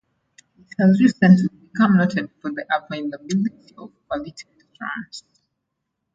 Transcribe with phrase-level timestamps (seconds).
[0.57, 5.23] It has recently become noted for the availability of quality restaurants.